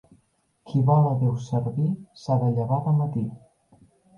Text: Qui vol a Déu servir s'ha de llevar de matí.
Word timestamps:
Qui 0.69 0.81
vol 0.87 1.09
a 1.09 1.11
Déu 1.19 1.35
servir 1.49 1.87
s'ha 2.23 2.41
de 2.45 2.51
llevar 2.57 2.81
de 2.89 2.99
matí. 3.03 3.29